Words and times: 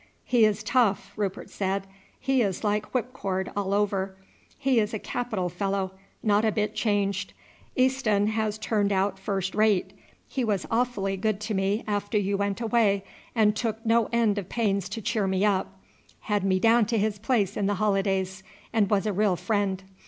"He 0.25 0.45
is 0.45 0.63
tough," 0.63 1.13
Rupert 1.15 1.51
said; 1.51 1.85
"he 2.19 2.41
is 2.41 2.63
like 2.63 2.91
whip 2.91 3.13
cord 3.13 3.51
all 3.55 3.71
over; 3.71 4.17
he 4.57 4.79
is 4.79 4.95
a 4.95 4.97
capital 4.97 5.47
fellow, 5.47 5.91
not 6.23 6.43
a 6.43 6.51
bit 6.51 6.73
changed. 6.73 7.33
Easton 7.75 8.25
has 8.25 8.57
turned 8.57 8.91
out 8.91 9.19
first 9.19 9.53
rate; 9.53 9.93
he 10.27 10.43
was 10.43 10.65
awfully 10.71 11.17
good 11.17 11.39
to 11.41 11.53
me 11.53 11.83
after 11.85 12.17
you 12.17 12.35
went 12.35 12.61
away, 12.61 13.03
and 13.35 13.55
took 13.55 13.85
no 13.85 14.09
end 14.11 14.39
of 14.39 14.49
pains 14.49 14.89
to 14.89 15.03
cheer 15.03 15.27
me 15.27 15.45
up, 15.45 15.79
had 16.21 16.43
me 16.43 16.59
down 16.59 16.87
to 16.87 16.97
his 16.97 17.19
place 17.19 17.55
in 17.55 17.67
the 17.67 17.75
holidays, 17.75 18.41
and 18.73 18.89
was 18.89 19.05
a 19.05 19.13
real 19.13 19.35
friend. 19.35 19.83